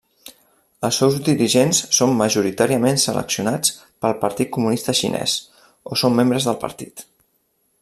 Els 0.87 0.95
seus 1.01 1.17
dirigents 1.27 1.81
són 1.97 2.15
majoritàriament 2.21 2.97
seleccionats 3.03 3.75
pel 4.05 4.17
Partit 4.25 4.51
Comunista 4.57 4.97
Xinès, 5.03 5.37
o 5.93 6.01
són 6.05 6.19
membres 6.23 6.49
del 6.51 6.59
partit. 6.67 7.07